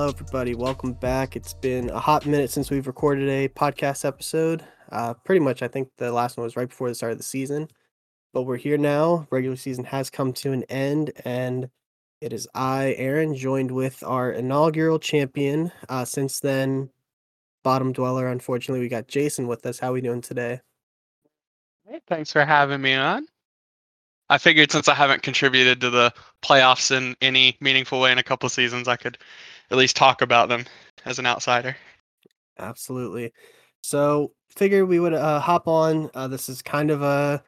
[0.00, 0.54] Hello, everybody.
[0.54, 1.36] Welcome back.
[1.36, 4.64] It's been a hot minute since we've recorded a podcast episode.
[4.90, 7.22] Uh, pretty much, I think the last one was right before the start of the
[7.22, 7.68] season.
[8.32, 9.26] But we're here now.
[9.30, 11.68] Regular season has come to an end, and
[12.22, 15.70] it is I, Aaron, joined with our inaugural champion.
[15.90, 16.88] Uh, since then,
[17.62, 18.28] bottom dweller.
[18.28, 19.78] Unfortunately, we got Jason with us.
[19.78, 20.62] How are we doing today?
[21.86, 23.26] Hey, thanks for having me on.
[24.30, 28.22] I figured since I haven't contributed to the playoffs in any meaningful way in a
[28.22, 29.18] couple seasons, I could
[29.70, 30.64] at least talk about them
[31.04, 31.76] as an outsider.
[32.58, 33.32] Absolutely.
[33.82, 36.10] So, figured we would uh, hop on.
[36.14, 37.42] Uh, this is kind of a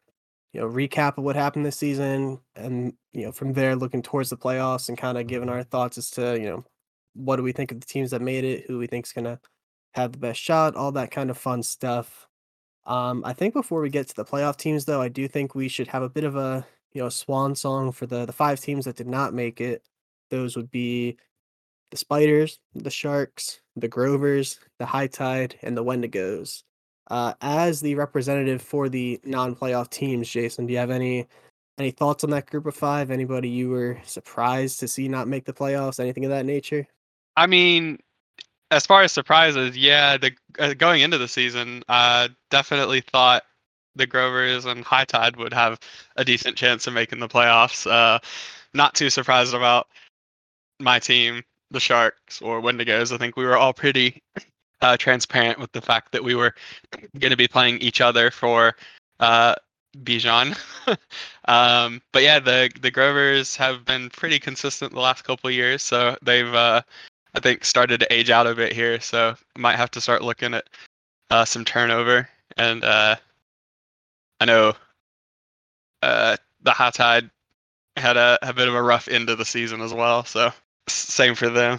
[0.52, 4.30] you know recap of what happened this season, and you know from there looking towards
[4.30, 6.64] the playoffs and kind of giving our thoughts as to you know
[7.14, 9.38] what do we think of the teams that made it, who we think is gonna
[9.92, 12.26] have the best shot, all that kind of fun stuff.
[12.86, 15.68] Um, I think before we get to the playoff teams, though, I do think we
[15.68, 18.84] should have a bit of a you know swan song for the the five teams
[18.86, 19.82] that did not make it.
[20.30, 21.18] Those would be
[21.92, 26.64] the Spiders, the Sharks, the Grovers, the High Tide, and the Wendigos.
[27.10, 31.28] Uh, as the representative for the non-playoff teams, Jason, do you have any
[31.78, 33.10] any thoughts on that group of five?
[33.10, 36.00] Anybody you were surprised to see not make the playoffs?
[36.00, 36.86] Anything of that nature?
[37.36, 37.98] I mean,
[38.70, 43.42] as far as surprises, yeah, the uh, going into the season, uh, definitely thought
[43.96, 45.78] the Grovers and High Tide would have
[46.16, 47.90] a decent chance of making the playoffs.
[47.90, 48.18] Uh,
[48.72, 49.88] not too surprised about
[50.80, 53.12] my team, the Sharks or Wendigos.
[53.12, 54.22] I think we were all pretty
[54.80, 56.54] uh, transparent with the fact that we were
[57.18, 58.74] going to be playing each other for
[59.20, 59.54] uh,
[59.98, 60.56] Bijan.
[61.46, 66.16] um, but yeah, the the Grovers have been pretty consistent the last couple years, so
[66.22, 66.82] they've uh,
[67.34, 70.54] I think started to age out a bit here, so might have to start looking
[70.54, 70.68] at
[71.30, 72.28] uh, some turnover.
[72.56, 73.16] And uh,
[74.40, 74.74] I know
[76.02, 77.30] uh, the High Tide
[77.96, 80.52] had a, a bit of a rough end of the season as well, so
[80.88, 81.78] same for them.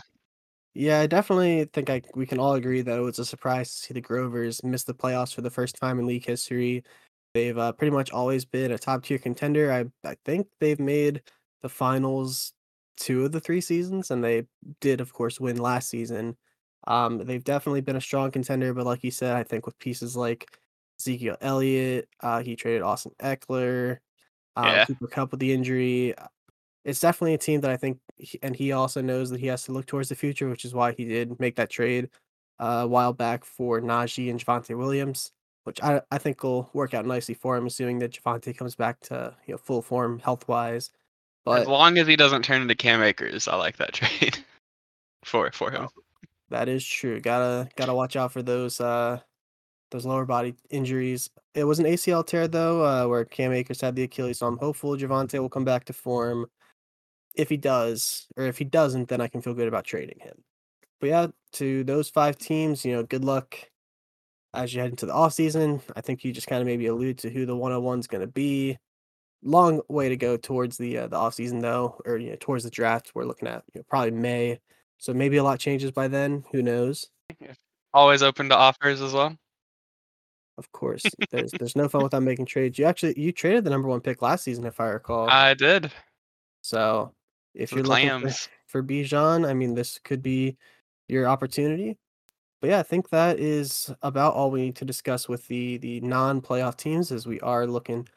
[0.75, 3.77] Yeah, I definitely think I, we can all agree that it was a surprise to
[3.77, 6.83] see the Grovers miss the playoffs for the first time in league history.
[7.33, 9.71] They've uh, pretty much always been a top tier contender.
[9.71, 11.21] I I think they've made
[11.61, 12.53] the finals
[12.97, 14.47] two of the three seasons, and they
[14.81, 16.37] did, of course, win last season.
[16.87, 20.15] Um, they've definitely been a strong contender, but like you said, I think with pieces
[20.15, 20.59] like
[20.99, 23.99] Ezekiel Elliott, uh, he traded Austin Ekeler,
[24.55, 24.81] um, Yeah.
[24.81, 26.15] Cooper Kupp with the injury.
[26.17, 26.27] uh,
[26.85, 29.63] It's definitely a team that I think, he, and he also knows that he has
[29.63, 32.09] to look towards the future, which is why he did make that trade
[32.59, 35.31] uh, a while back for Najee and Javonte Williams,
[35.65, 38.99] which I I think will work out nicely for him, assuming that Javonte comes back
[39.01, 40.89] to you know full form health wise.
[41.45, 44.37] But As long as he doesn't turn into Cam Akers, I like that trade
[45.23, 45.89] for for him.
[46.49, 47.19] That is true.
[47.19, 49.19] Gotta gotta watch out for those uh
[49.91, 51.29] those lower body injuries.
[51.53, 54.57] It was an ACL tear though, uh, where Cam Akers had the Achilles, so I'm
[54.57, 56.47] hopeful Javonte will come back to form.
[57.35, 60.43] If he does, or if he doesn't, then I can feel good about trading him.
[60.99, 63.57] But yeah, to those five teams, you know, good luck
[64.53, 65.81] as you head into the off season.
[65.95, 68.27] I think you just kind of maybe allude to who the 101 is going to
[68.27, 68.77] be.
[69.43, 72.63] Long way to go towards the uh, the off season though, or you know, towards
[72.63, 73.11] the draft.
[73.13, 74.59] We're looking at you know, probably May,
[74.97, 76.45] so maybe a lot changes by then.
[76.53, 77.09] Who knows?
[77.93, 79.37] Always open to offers as well.
[80.57, 82.79] Of course, there's there's no fun without making trades.
[82.79, 85.29] You actually you traded the number one pick last season, if I recall.
[85.29, 85.91] I did.
[86.61, 87.11] so
[87.53, 88.33] if you're looking for,
[88.67, 90.57] for Bijan, I mean, this could be
[91.07, 91.97] your opportunity.
[92.61, 95.99] But yeah, I think that is about all we need to discuss with the the
[96.01, 98.07] non-playoff teams, as we are looking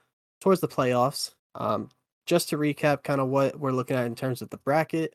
[0.40, 1.34] towards the playoffs.
[1.54, 1.88] Um,
[2.26, 5.14] just to recap, kind of what we're looking at in terms of the bracket.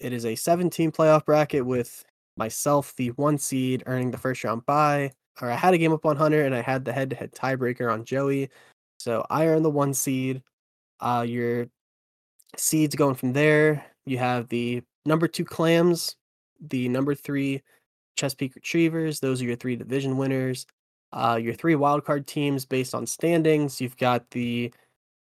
[0.00, 2.04] It is a 17 playoff bracket with
[2.36, 5.12] myself, the one seed, earning the first round bye.
[5.40, 8.04] Or I had a game up on Hunter, and I had the head-to-head tiebreaker on
[8.04, 8.50] Joey.
[8.98, 10.42] So I earned the one seed.
[11.00, 11.68] Uh, your
[12.56, 13.84] seeds going from there.
[14.04, 16.16] You have the number two clams,
[16.60, 17.62] the number three
[18.16, 19.20] Chesapeake Retrievers.
[19.20, 20.66] Those are your three division winners.
[21.12, 23.80] Uh, your three wildcard teams based on standings.
[23.80, 24.72] You've got the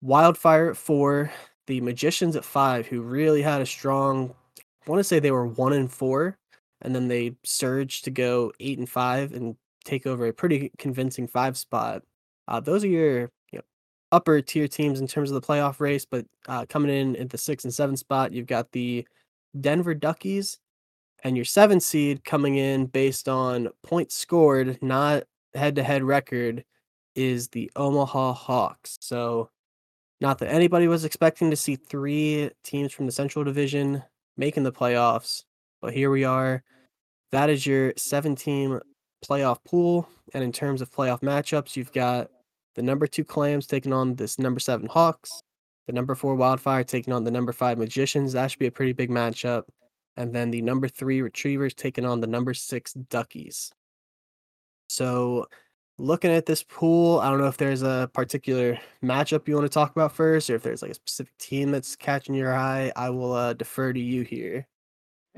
[0.04, 1.32] Wildfire at four,
[1.66, 4.36] the Magicians at five, who really had a strong.
[4.86, 6.38] I want to say they were one and four,
[6.82, 9.56] and then they surged to go eight and five and
[9.86, 12.04] take over a pretty convincing five spot.
[12.50, 13.32] Uh, those are your
[14.14, 17.38] upper tier teams in terms of the playoff race, but uh, coming in at the
[17.38, 19.06] six and seven spot, you've got the
[19.60, 20.60] Denver Duckies,
[21.24, 25.24] and your seven seed coming in based on points scored, not
[25.56, 26.64] head to head record,
[27.16, 28.98] is the Omaha Hawks.
[29.02, 29.50] So,
[30.22, 34.04] not that anybody was expecting to see three teams from the Central Division
[34.38, 35.44] making the playoffs,
[35.82, 36.64] but here we are.
[37.32, 38.80] That is your seven team
[39.26, 40.08] playoff pool.
[40.34, 42.30] And in terms of playoff matchups, you've got
[42.76, 45.42] the number two Clams taking on this number seven Hawks,
[45.88, 48.34] the number four Wildfire taking on the number five Magicians.
[48.34, 49.64] That should be a pretty big matchup.
[50.18, 53.72] and then the number three Retrievers taking on the number six Duckies.
[54.88, 55.48] So,
[55.98, 59.74] looking at this pool, I don't know if there's a particular matchup you want to
[59.74, 62.92] talk about first, or if there's like a specific team that's catching your eye.
[62.96, 64.68] I will uh, defer to you here.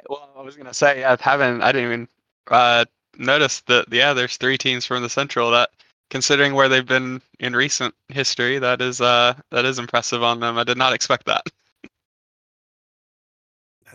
[0.09, 1.61] Well, I was gonna say I haven't.
[1.61, 2.07] I didn't even
[2.47, 2.85] uh,
[3.17, 3.85] notice that.
[3.91, 5.69] Yeah, there's three teams from the Central that,
[6.09, 10.57] considering where they've been in recent history, that is uh that is impressive on them.
[10.57, 11.43] I did not expect that.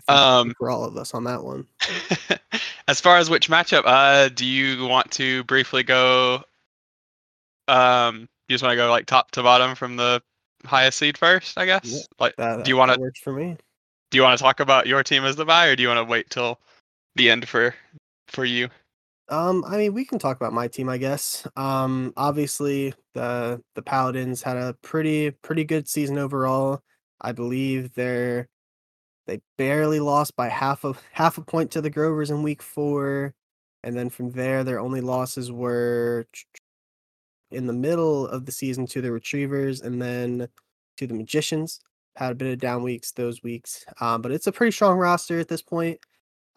[0.07, 1.67] Um, for all of us on that one.
[2.87, 6.43] as far as which matchup, uh, do you want to briefly go?
[7.67, 10.21] Um, you just want to go like top to bottom from the
[10.65, 11.85] highest seed first, I guess.
[11.85, 13.57] Yeah, like, that, do you want to works for me?
[14.09, 15.99] Do you want to talk about your team as the bye, or do you want
[15.99, 16.59] to wait till
[17.15, 17.73] the end for
[18.27, 18.69] for you?
[19.31, 21.47] Um, I mean, we can talk about my team, I guess.
[21.55, 26.81] Um, obviously, the the Paladins had a pretty pretty good season overall.
[27.21, 28.49] I believe they're
[29.27, 33.35] they barely lost by half of half a point to the Grovers in week four,
[33.83, 36.27] and then from there, their only losses were
[37.51, 40.47] in the middle of the season to the Retrievers, and then
[40.97, 41.79] to the Magicians.
[42.17, 45.39] Had a bit of down weeks those weeks, um, but it's a pretty strong roster
[45.39, 45.97] at this point.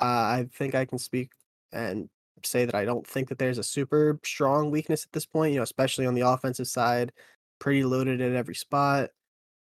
[0.00, 1.31] Uh, I think I can speak
[1.73, 2.09] and
[2.46, 5.52] say that I don't think that there's a super strong weakness at this point.
[5.52, 7.12] You know, especially on the offensive side,
[7.58, 9.11] pretty loaded at every spot.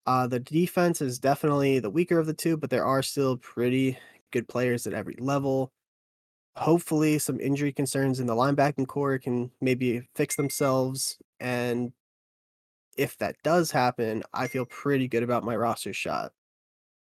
[0.07, 3.99] Uh, the defense is definitely the weaker of the two, but there are still pretty
[4.31, 5.71] good players at every level.
[6.57, 11.19] Hopefully, some injury concerns in the linebacking core can maybe fix themselves.
[11.41, 11.93] And
[12.97, 16.33] if that does happen, I feel pretty good about my roster shot.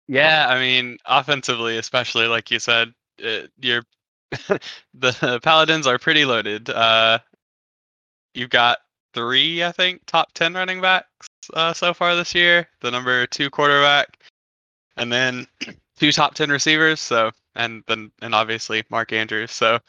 [0.08, 3.84] Yeah, I mean, offensively, especially like you said, it, uh, you're
[4.94, 6.70] the Paladins are pretty loaded.
[6.70, 7.20] Uh,
[8.34, 8.80] you've got
[9.14, 12.68] three, I think, top 10 running backs uh, so far this year.
[12.82, 14.20] The number two quarterback,
[14.98, 15.48] and then
[15.98, 17.00] two top 10 receivers.
[17.00, 19.52] So, and then, and obviously Mark Andrews.
[19.52, 19.80] So,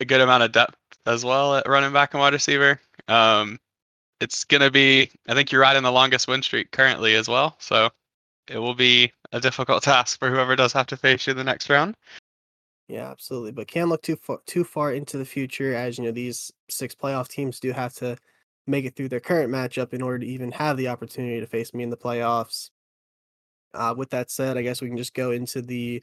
[0.00, 0.76] a good amount of depth
[1.06, 2.80] as well at running back and wide receiver.
[3.08, 3.58] Um,
[4.20, 7.56] it's going to be, I think you're riding the longest win streak currently as well.
[7.58, 7.88] So,
[8.48, 11.44] it will be a difficult task for whoever does have to face you in the
[11.44, 11.96] next round.
[12.88, 13.52] Yeah, absolutely.
[13.52, 16.94] But can't look too far too far into the future, as you know these six
[16.94, 18.16] playoff teams do have to
[18.66, 21.74] make it through their current matchup in order to even have the opportunity to face
[21.74, 22.70] me in the playoffs.
[23.74, 26.02] Uh, with that said, I guess we can just go into the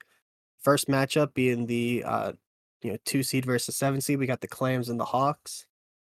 [0.60, 2.34] first matchup, being the uh,
[2.82, 4.20] you know two seed versus seven seed.
[4.20, 5.68] We got the Clams and the Hawks.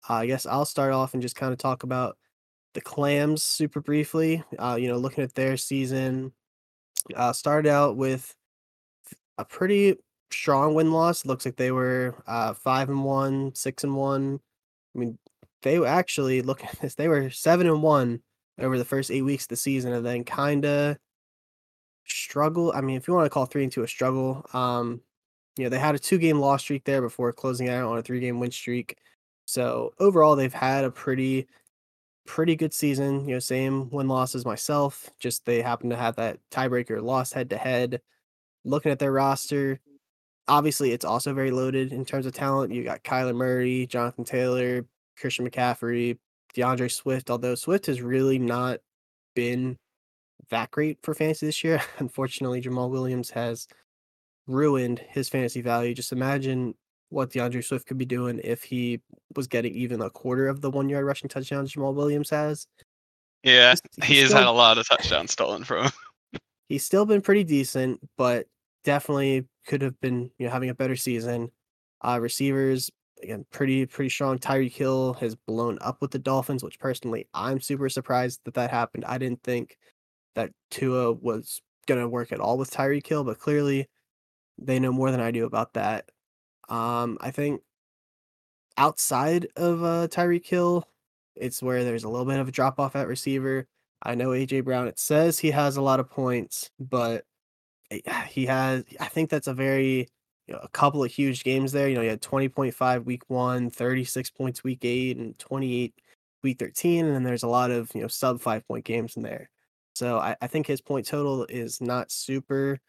[0.09, 2.17] Uh, I guess I'll start off and just kind of talk about
[2.73, 4.43] the Clams super briefly.
[4.59, 6.33] Uh, you know, looking at their season,
[7.15, 8.35] uh, started out with
[9.37, 9.95] a pretty
[10.33, 11.25] strong win loss.
[11.25, 14.39] Looks like they were uh, five and one, six and one.
[14.95, 15.17] I mean,
[15.61, 16.95] they actually look at this.
[16.95, 18.21] They were seven and one
[18.59, 20.97] over the first eight weeks of the season, and then kind of
[22.05, 22.71] struggle.
[22.75, 25.01] I mean, if you want to call three and two a struggle, um,
[25.57, 28.01] you know, they had a two game loss streak there before closing out on a
[28.01, 28.97] three game win streak.
[29.45, 31.47] So overall, they've had a pretty,
[32.25, 33.27] pretty good season.
[33.27, 35.09] You know, same win loss as myself.
[35.19, 38.01] Just they happen to have that tiebreaker loss head to head.
[38.65, 39.79] Looking at their roster,
[40.47, 42.73] obviously it's also very loaded in terms of talent.
[42.73, 44.85] You got Kyler Murray, Jonathan Taylor,
[45.17, 46.17] Christian McCaffrey,
[46.55, 48.79] DeAndre Swift, although Swift has really not
[49.35, 49.77] been
[50.49, 51.81] that great for fantasy this year.
[51.99, 53.67] Unfortunately, Jamaal Williams has
[54.47, 55.93] ruined his fantasy value.
[55.93, 56.75] Just imagine
[57.09, 58.99] what DeAndre Swift could be doing if he
[59.35, 62.67] was getting even a quarter of the one yard rushing touchdowns Jamaal Williams has.
[63.43, 65.91] Yeah, he's, he's he has still, had a lot of touchdowns stolen from him.
[66.69, 68.47] he's still been pretty decent, but
[68.83, 71.51] definitely could have been you know having a better season.
[72.01, 72.91] Uh, receivers
[73.21, 74.37] again pretty pretty strong.
[74.39, 78.71] Tyreek Hill has blown up with the Dolphins, which personally I'm super surprised that that
[78.71, 79.05] happened.
[79.05, 79.77] I didn't think
[80.35, 83.87] that Tua was gonna work at all with Tyreek Hill, but clearly
[84.57, 86.09] they know more than I do about that.
[86.69, 87.61] Um, I think
[88.77, 90.87] outside of uh, Tyreek Hill,
[91.35, 93.67] it's where there's a little bit of a drop off at receiver.
[94.03, 94.87] I know AJ Brown.
[94.87, 97.25] It says he has a lot of points, but
[98.29, 100.07] he has I think that's a very
[100.47, 101.87] you know, a couple of huge games there.
[101.87, 105.93] You know, he had 20.5 week one, 36 points week eight, and 28
[106.43, 107.05] week 13.
[107.05, 109.49] And then there's a lot of, you know, sub five point games in there.
[109.95, 112.79] So I, I think his point total is not super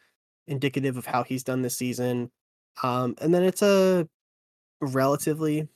[0.47, 2.31] indicative of how he's done this season.
[2.83, 4.07] Um, and then it's a
[4.81, 5.67] relatively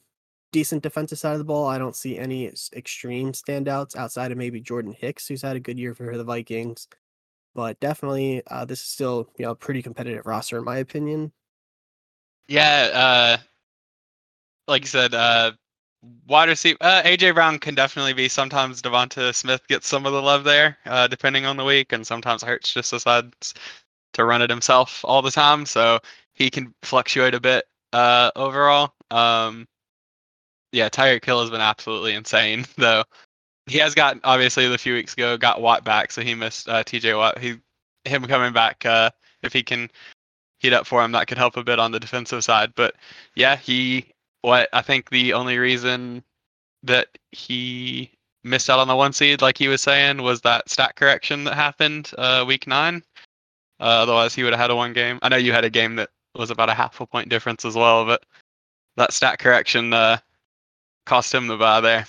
[0.51, 1.67] decent defensive side of the ball.
[1.67, 5.79] I don't see any extreme standouts outside of maybe Jordan Hicks, who's had a good
[5.79, 6.87] year for the Vikings
[7.59, 11.29] but definitely uh, this is still you know a pretty competitive roster in my opinion.
[12.47, 13.37] Yeah, uh,
[14.69, 15.51] like you said, uh,
[16.25, 18.29] wide receiver uh, AJ Brown can definitely be.
[18.29, 22.07] Sometimes Devonta Smith gets some of the love there, uh, depending on the week, and
[22.07, 23.53] sometimes Hurts just decides
[24.13, 25.99] to run it himself all the time, so
[26.33, 28.93] he can fluctuate a bit uh, overall.
[29.11, 29.67] Um,
[30.71, 33.03] yeah, Tyreek Hill has been absolutely insane though.
[33.69, 36.83] He has got obviously the few weeks ago got Watt back, so he missed uh,
[36.83, 37.13] T.J.
[37.13, 37.37] Watt.
[37.37, 37.59] He
[38.05, 39.11] him coming back uh,
[39.43, 39.89] if he can
[40.59, 42.73] heat up for him, that could help a bit on the defensive side.
[42.75, 42.95] But
[43.35, 44.07] yeah, he
[44.41, 46.23] what I think the only reason
[46.83, 48.11] that he
[48.43, 51.55] missed out on the one seed, like he was saying, was that stat correction that
[51.55, 53.03] happened uh, week nine.
[53.79, 55.19] Uh, otherwise, he would have had a one game.
[55.21, 57.75] I know you had a game that was about a half a point difference as
[57.75, 58.23] well, but
[58.97, 60.17] that stat correction uh,
[61.05, 62.05] cost him the bye there.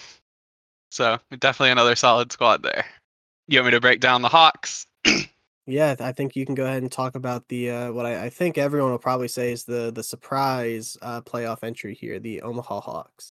[0.90, 2.85] So definitely another solid squad there.
[3.49, 4.87] You want me to break down the Hawks?
[5.66, 8.30] Yeah, I think you can go ahead and talk about the uh, what I, I
[8.30, 12.80] think everyone will probably say is the the surprise uh, playoff entry here, the Omaha
[12.80, 13.32] Hawks.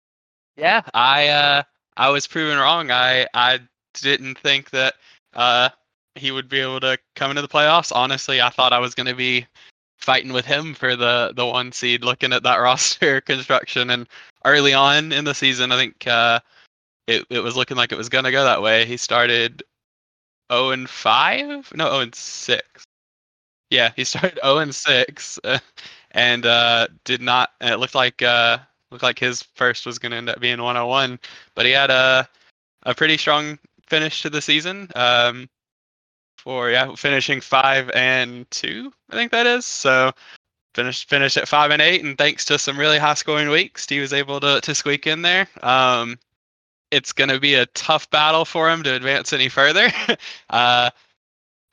[0.57, 1.63] Yeah, I uh,
[1.95, 2.91] I was proven wrong.
[2.91, 3.59] I I
[3.93, 4.95] didn't think that
[5.33, 5.69] uh,
[6.15, 7.95] he would be able to come into the playoffs.
[7.95, 9.45] Honestly, I thought I was going to be
[9.97, 12.03] fighting with him for the the one seed.
[12.03, 14.07] Looking at that roster construction and
[14.43, 16.39] early on in the season, I think uh,
[17.07, 18.85] it it was looking like it was to go that way.
[18.85, 19.63] He started
[20.51, 21.73] 0 and 5?
[21.75, 22.83] No, 0 and 6.
[23.69, 25.59] Yeah, he started 0 and 6 uh,
[26.11, 27.51] and uh, did not.
[27.61, 28.59] And it looked like uh,
[28.91, 31.19] looked like his first was to end up being 101,
[31.55, 32.27] but he had a
[32.83, 33.57] a pretty strong
[33.87, 34.89] finish to the season.
[34.95, 35.49] Um,
[36.37, 39.65] for yeah, finishing five and two, I think that is.
[39.65, 40.11] So
[40.75, 43.99] finished finished at five and eight, and thanks to some really high scoring weeks, he
[43.99, 45.47] was able to to squeak in there.
[45.63, 46.19] Um,
[46.91, 49.89] it's going to be a tough battle for him to advance any further.
[50.49, 50.89] uh,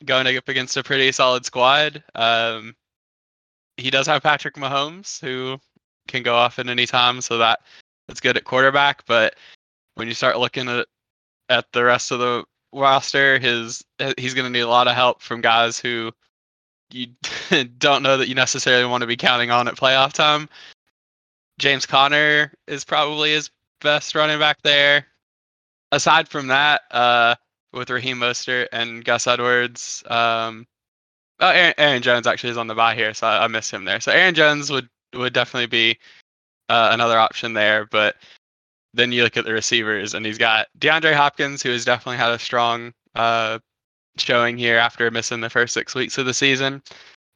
[0.05, 2.03] going up against a pretty solid squad.
[2.15, 2.75] Um,
[3.77, 5.57] he does have Patrick Mahomes, who
[6.07, 7.59] can go off at any time, so that
[8.07, 9.05] that's good at quarterback.
[9.05, 9.35] But
[9.95, 10.87] when you start looking at
[11.49, 12.43] at the rest of the
[12.73, 13.83] roster, his
[14.17, 16.11] he's going to need a lot of help from guys who
[16.91, 17.07] you
[17.77, 20.49] don't know that you necessarily want to be counting on at playoff time.
[21.59, 23.49] James Conner is probably his
[23.83, 25.05] best running back there.
[25.91, 27.35] Aside from that, uh,
[27.71, 30.65] with Raheem Mostert and Gus Edwards, um,
[31.39, 33.85] oh, Aaron, Aaron, Jones actually is on the bye here, so I, I missed him
[33.85, 33.99] there.
[33.99, 35.99] So Aaron Jones would would definitely be
[36.69, 38.15] uh, another option there, but
[38.95, 42.31] then you look at the receivers, and he's got DeAndre Hopkins, who has definitely had
[42.31, 43.59] a strong uh,
[44.17, 46.81] showing here after missing the first six weeks of the season.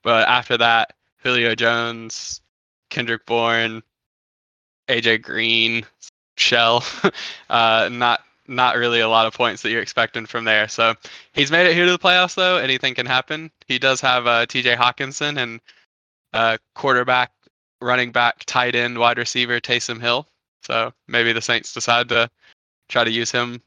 [0.03, 2.41] But after that, Julio Jones,
[2.89, 3.81] Kendrick Bourne,
[4.87, 5.85] AJ Green,
[6.39, 6.83] shell.
[7.49, 10.67] uh, not not really a lot of points that you're expecting from there.
[10.67, 10.95] So
[11.33, 12.57] he's made it here to the playoffs though.
[12.57, 13.51] Anything can happen.
[13.67, 14.75] He does have uh, T.J.
[14.75, 15.59] Hockenson and
[16.33, 17.31] uh, quarterback,
[17.81, 20.27] running back, tight end, wide receiver Taysom Hill.
[20.63, 22.29] So maybe the Saints decide to
[22.89, 23.61] try to use him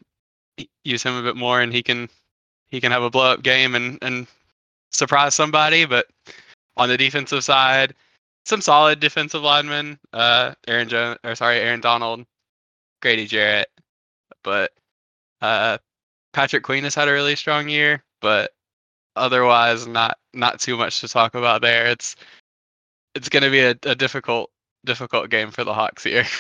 [0.85, 2.09] use him a bit more, and he can
[2.71, 4.27] he can have a blow up game and and
[4.93, 5.85] surprise somebody.
[5.85, 6.07] But
[6.77, 7.95] on the defensive side,
[8.45, 9.99] some solid defensive linemen.
[10.13, 12.25] Uh, Aaron Jones, or sorry, Aaron Donald,
[13.01, 13.69] Grady Jarrett,
[14.43, 14.73] but
[15.41, 15.79] uh,
[16.33, 18.53] Patrick Queen has had a really strong year, but
[19.17, 21.87] otherwise not not too much to talk about there.
[21.87, 22.17] It's
[23.15, 24.51] it's going to be a, a difficult
[24.85, 26.27] difficult game for the Hawks here.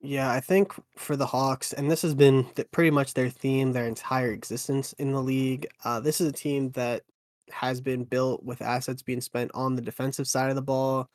[0.00, 3.88] Yeah, I think for the Hawks, and this has been pretty much their theme their
[3.88, 5.66] entire existence in the league.
[5.84, 7.02] Uh, this is a team that
[7.50, 11.08] has been built with assets being spent on the defensive side of the ball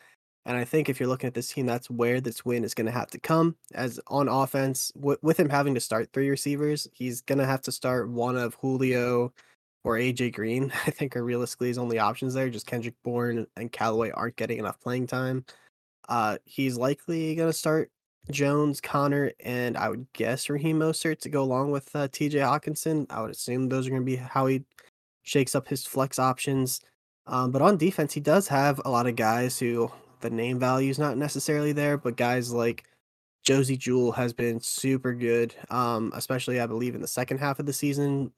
[0.46, 2.86] and I think if you're looking at this team, that's where this win is going
[2.86, 3.56] to have to come.
[3.74, 7.62] As on offense, w- with him having to start three receivers, he's going to have
[7.62, 9.32] to start one of Julio
[9.86, 10.72] or AJ Green.
[10.86, 12.50] I think are realistically his only options there.
[12.50, 15.46] Just Kendrick Bourne and Callaway aren't getting enough playing time.
[16.10, 17.90] Uh, he's likely going to start
[18.30, 23.06] Jones, Conner, and I would guess Raheem Mostert to go along with uh, TJ Hockenson.
[23.10, 24.64] I would assume those are going to be how he
[25.24, 26.82] shakes up his flex options.
[27.28, 29.90] Um, but on defense, he does have a lot of guys who
[30.24, 32.86] the name value is not necessarily there, but guys like
[33.44, 37.66] Josey Jewell has been super good, um, especially I believe in the second half of
[37.66, 38.32] the season.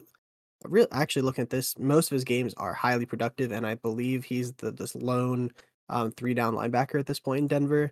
[0.66, 4.26] Real, actually, looking at this, most of his games are highly productive, and I believe
[4.26, 5.52] he's the this lone
[5.90, 7.92] um, three down linebacker at this point in Denver.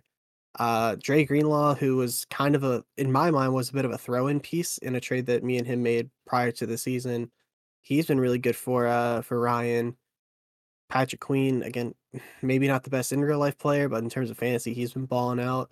[0.58, 3.92] Uh, Dre Greenlaw, who was kind of a, in my mind, was a bit of
[3.92, 6.78] a throw in piece in a trade that me and him made prior to the
[6.78, 7.30] season.
[7.82, 9.96] He's been really good for uh for Ryan.
[10.88, 11.94] Patrick Queen, again,
[12.42, 15.06] maybe not the best in real life player, but in terms of fantasy, he's been
[15.06, 15.70] balling out.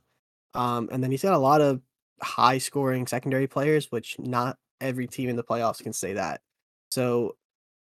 [0.55, 1.81] Um, and then he's got a lot of
[2.21, 6.41] high scoring secondary players, which not every team in the playoffs can say that.
[6.91, 7.37] So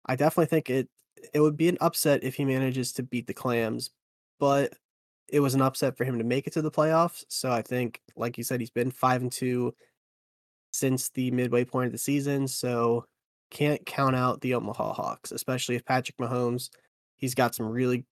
[0.07, 0.89] I definitely think it
[1.35, 3.91] it would be an upset if he manages to beat the Clams,
[4.39, 4.75] but
[5.29, 7.25] it was an upset for him to make it to the playoffs.
[7.29, 9.75] So I think, like you said, he's been five and two
[10.73, 12.47] since the midway point of the season.
[12.47, 13.07] So
[13.51, 16.71] can't count out the Omaha Hawks, especially if Patrick Mahomes,
[17.17, 18.05] he's got some really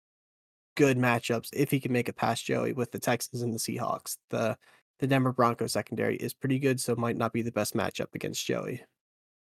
[0.77, 4.17] good matchups if he can make it past Joey with the Texans and the Seahawks.
[4.31, 4.57] The
[5.01, 8.15] the Denver Broncos secondary is pretty good, so it might not be the best matchup
[8.15, 8.83] against Joey.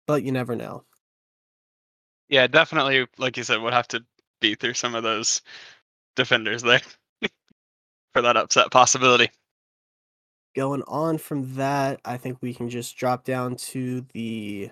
[0.07, 0.85] But you never know.
[2.29, 4.05] Yeah, definitely like you said, would have to
[4.41, 5.43] be through some of those
[6.17, 6.81] defenders there
[8.13, 9.31] for that upset possibility.
[10.57, 14.71] Going on from that, I think we can just drop down to the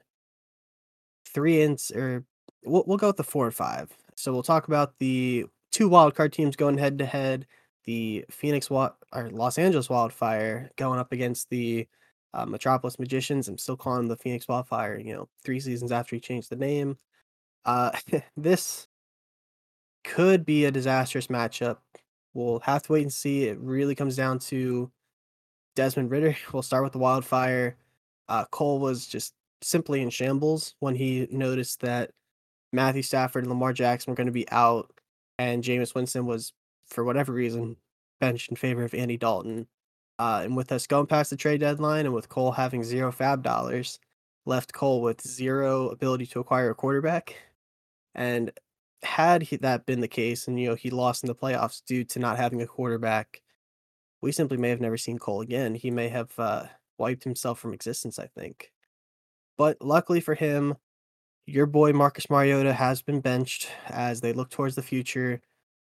[1.27, 2.25] three ins or
[2.65, 3.91] we'll, we'll go with the four and five.
[4.17, 7.47] So we'll talk about the two wildcard teams going head to head.
[7.85, 8.95] The Phoenix or
[9.31, 11.89] Los Angeles Wildfire going up against the
[12.35, 13.49] uh, Metropolis Magicians.
[13.49, 14.99] I'm still calling them the Phoenix Wildfire.
[14.99, 16.99] You know, three seasons after he changed the name.
[17.65, 17.93] Uh,
[18.37, 18.89] this
[20.05, 21.79] could be a disastrous matchup.
[22.35, 23.47] We'll have to wait and see.
[23.47, 24.91] It really comes down to
[25.75, 26.37] Desmond Ridder.
[26.53, 27.77] We'll start with the wildfire.
[28.29, 32.11] Uh, Cole was just simply in shambles when he noticed that
[32.73, 34.93] Matthew Stafford and Lamar Jackson were going to be out,
[35.39, 36.53] and Jameis Winston was,
[36.87, 37.77] for whatever reason,
[38.21, 39.67] benched in favor of Andy Dalton.
[40.19, 43.43] Uh, and with us going past the trade deadline and with Cole having zero fab
[43.43, 44.01] dollars,
[44.47, 47.37] left Cole with zero ability to acquire a quarterback.
[48.15, 48.51] And
[49.05, 52.05] had he, that been the case, and you know he lost in the playoffs due
[52.05, 53.43] to not having a quarterback,
[54.21, 55.77] we simply may have never seen Cole again.
[55.77, 56.65] He may have uh,
[56.99, 58.73] wiped himself from existence, I think.
[59.57, 60.77] But luckily for him,
[61.49, 65.41] your boy Marcus Mariota has been benched as they look towards the future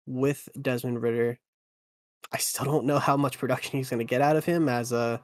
[0.06, 1.38] with Desmond Ridder.
[2.32, 4.92] I still don't know how much production he's going to get out of him as
[4.92, 5.20] a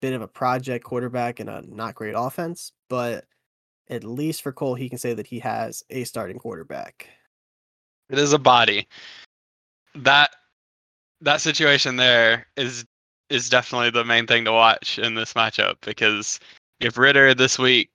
[0.00, 3.24] bit of a project quarterback and a not great offense, but
[3.90, 7.08] at least for Cole, he can say that he has a starting quarterback.
[8.08, 8.86] It is a body.
[9.96, 10.30] That
[11.22, 12.84] that situation there is
[13.30, 16.38] is definitely the main thing to watch in this matchup because
[16.78, 17.90] if Ridder this week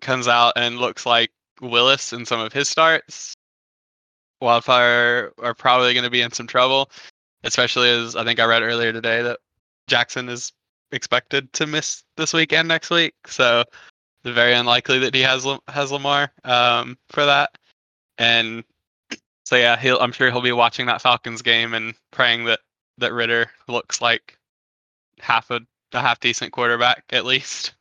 [0.00, 1.30] comes out and looks like
[1.60, 3.34] Willis in some of his starts,
[4.40, 6.90] Wildfire are probably going to be in some trouble,
[7.42, 9.40] especially as I think I read earlier today that
[9.88, 10.52] Jackson is
[10.92, 13.14] expected to miss this week and next week.
[13.26, 13.64] So
[14.24, 17.58] it's very unlikely that he has has Lamar um, for that.
[18.18, 18.62] And
[19.44, 22.60] so yeah, he'll I'm sure he'll be watching that Falcons game and praying that
[22.98, 24.38] that Ridder looks like
[25.18, 25.60] half a,
[25.92, 27.74] a half decent quarterback at least.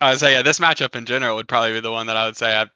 [0.00, 2.26] I would say yeah, this matchup in general would probably be the one that I
[2.26, 2.66] would say I,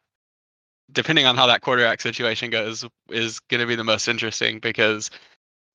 [0.90, 5.10] depending on how that quarterback situation goes, is going to be the most interesting because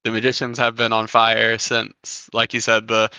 [0.03, 3.09] the Magicians have been on fire since, like you said, the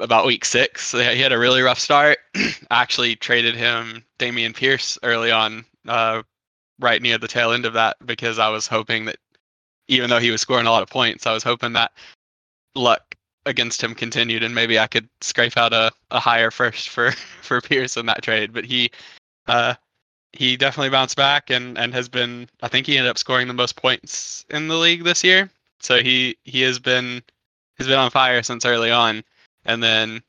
[0.00, 0.92] about week six.
[0.92, 2.18] He had a really rough start.
[2.70, 6.22] Actually traded him Dameon Pierce early on uh,
[6.80, 9.16] right near the tail end of that because I was hoping that
[9.88, 11.92] even though he was scoring a lot of points, I was hoping that
[12.74, 13.14] luck
[13.46, 17.60] against him continued and maybe I could scrape out a, a higher first for for
[17.60, 18.52] Pierce in that trade.
[18.52, 18.90] But he
[19.46, 19.74] uh,
[20.32, 23.54] he definitely bounced back and and has been I think he ended up scoring the
[23.54, 25.50] most points in the league this year.
[25.80, 27.22] So he he has been
[27.78, 29.24] has been on fire since early on.
[29.64, 30.22] And then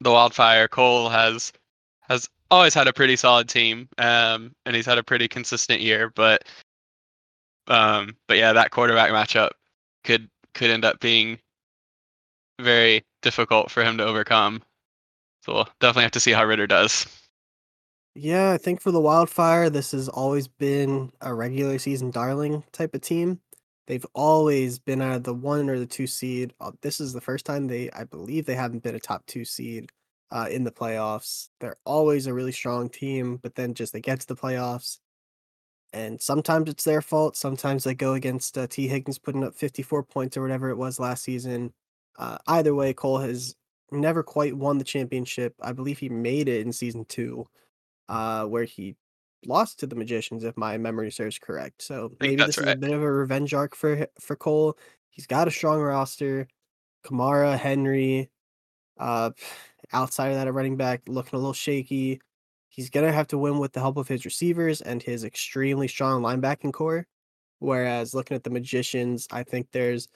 [0.00, 1.52] the Wildfire Cole has
[2.08, 6.10] has always had a pretty solid team, um, and he's had a pretty consistent year.
[6.14, 6.44] But
[7.68, 9.50] um, but yeah, that quarterback matchup
[10.04, 11.38] could could end up being
[12.60, 14.62] very difficult for him to overcome.
[15.42, 17.06] So we'll definitely have to see how Ridder does.
[18.14, 22.94] Yeah, I think for the Wildfire, this has always been a regular season darling type
[22.94, 23.40] of team.
[23.86, 26.52] They've always been out of the one or the two seed.
[26.60, 29.44] Uh, this is the first time they, I believe, they haven't been a top two
[29.44, 29.90] seed
[30.30, 31.48] uh, in the playoffs.
[31.60, 34.98] They're always a really strong team, but then just they get to the playoffs,
[35.92, 37.36] and sometimes it's their fault.
[37.36, 41.00] Sometimes they go against uh, Tee Higgins putting up 54 points or whatever it was
[41.00, 41.72] last season.
[42.18, 43.54] Uh, either way, Cole has
[43.90, 45.54] never quite won the championship.
[45.60, 47.46] I believe he made it in season two,
[48.08, 48.96] uh, where he
[49.46, 51.82] lost to the Magicians, if my memory serves correct.
[51.82, 54.78] So maybe this is a bit of a revenge arc for for Cole.
[55.10, 56.48] He's got a strong roster.
[57.04, 58.30] Kamara, Henry,
[58.98, 59.30] uh,
[59.92, 62.20] outside of that, a running back looking a little shaky.
[62.68, 66.22] He's gonna have to win with the help of his receivers and his extremely strong
[66.22, 67.06] linebacking core.
[67.58, 70.08] Whereas looking at the Magicians, I think there's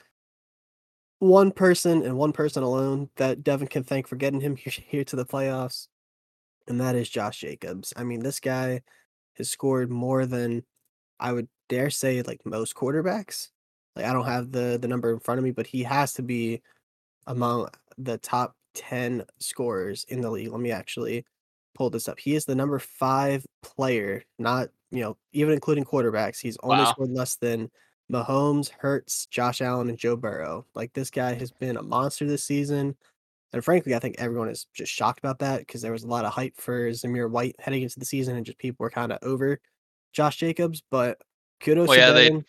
[1.19, 5.17] one person and one person alone that Devin can thank for getting him here, to
[5.17, 5.89] the playoffs,
[6.69, 7.93] and that is Josh Jacobs.
[7.97, 8.83] I mean, this guy
[9.35, 10.65] has scored more than
[11.19, 13.49] I would dare say like most quarterbacks.
[13.95, 16.23] Like I don't have the the number in front of me, but he has to
[16.23, 16.63] be
[17.27, 20.51] among the top 10 scorers in the league.
[20.51, 21.25] Let me actually
[21.75, 22.19] pull this up.
[22.19, 26.39] He is the number 5 player, not, you know, even including quarterbacks.
[26.39, 26.91] He's only wow.
[26.91, 27.71] scored less than
[28.13, 30.67] Mahomes, Hurts, Josh Allen and Joe Burrow.
[30.75, 32.97] Like this guy has been a monster this season.
[33.53, 36.25] And frankly, I think everyone is just shocked about that because there was a lot
[36.25, 39.19] of hype for Zamir White heading into the season, and just people were kind of
[39.23, 39.61] over
[40.13, 40.83] Josh Jacobs.
[40.91, 41.19] But
[41.61, 42.45] kudos Well, to yeah, they-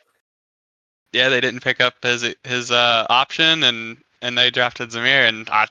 [1.13, 5.47] Yeah, they didn't pick up his his uh, option, and and they drafted Zamir, and
[5.49, 5.67] I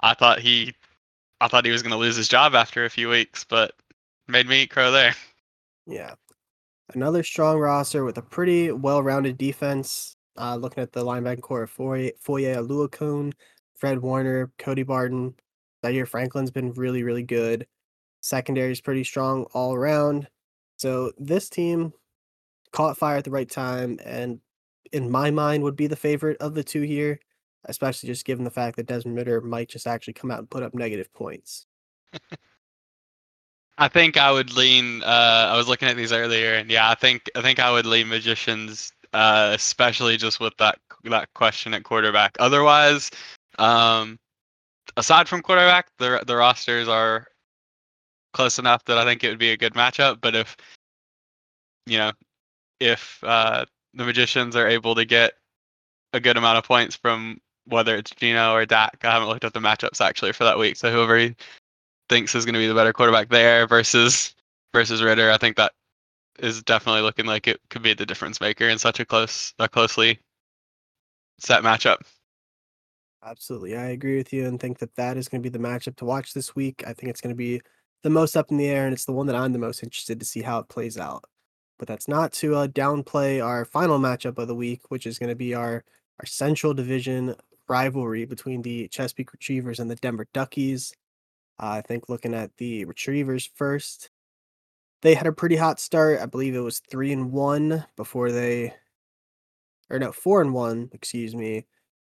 [0.00, 0.74] I thought he
[1.40, 3.72] I thought he was going to lose his job after a few weeks, but
[4.28, 5.14] made me eat crow there.
[5.86, 6.14] Yeah.
[6.94, 10.16] Another strong roster with a pretty well rounded defense.
[10.36, 13.32] Uh, looking at the linebacker core of Foye, Foye Oluokun,
[13.76, 15.34] Fred Warner, Cody Barton.
[15.84, 17.66] Zaire Franklin's been really, really good.
[18.20, 20.28] Secondary is pretty strong all around.
[20.76, 21.92] So this team
[22.72, 24.40] caught fire at the right time and
[24.92, 27.18] in my mind would be the favorite of the two here,
[27.64, 30.62] especially just given the fact that Desmond Ridder might just actually come out and put
[30.62, 31.66] up negative points.
[33.80, 35.02] I think I would lean.
[35.02, 37.86] Uh, I was looking at these earlier, and yeah, I think I think I would
[37.86, 42.36] lean magicians, uh, especially just with that that question at quarterback.
[42.38, 43.10] Otherwise,
[43.58, 44.18] um,
[44.98, 47.26] aside from quarterback, the the rosters are
[48.34, 50.20] close enough that I think it would be a good matchup.
[50.20, 50.58] But if
[51.86, 52.12] you know,
[52.80, 53.64] if uh,
[53.94, 55.32] the magicians are able to get
[56.12, 59.54] a good amount of points from whether it's Gino or Dak, I haven't looked at
[59.54, 60.76] the matchups actually for that week.
[60.76, 61.30] So whoever
[62.10, 64.34] thinks is going to be the better quarterback there versus
[64.74, 65.72] versus Ridder, I think that
[66.38, 69.68] is definitely looking like it could be the difference maker in such a close, a
[69.68, 70.18] closely
[71.38, 71.98] set matchup.
[73.24, 73.76] Absolutely.
[73.76, 76.04] I agree with you and think that that is going to be the matchup to
[76.04, 76.82] watch this week.
[76.86, 77.60] I think it's going to be
[78.02, 80.18] the most up in the air, and it's the one that I'm the most interested
[80.20, 81.24] to see how it plays out.
[81.78, 85.28] But that's not to uh, downplay our final matchup of the week, which is going
[85.28, 85.84] to be our,
[86.18, 87.34] our Central Division
[87.68, 90.94] rivalry between the Chesapeake Retrievers and the Denver Duckies.
[91.60, 94.10] I think looking at the Retrievers first,
[95.02, 96.20] they had a pretty hot start.
[96.20, 98.74] I believe it was three and one before they,
[99.90, 101.66] or no, four and one, excuse me.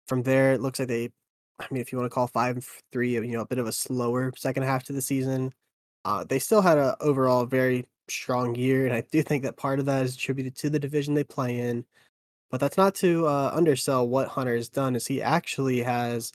[0.08, 1.12] From there, it looks like they,
[1.60, 3.68] I mean, if you want to call five and three, you know, a bit of
[3.68, 5.54] a slower second half to the season.
[6.06, 9.80] Uh, they still had a overall very strong year, and I do think that part
[9.80, 11.86] of that is attributed to the division they play in.
[12.50, 14.96] But that's not to uh, undersell what Hunter has done.
[14.96, 16.34] Is he actually has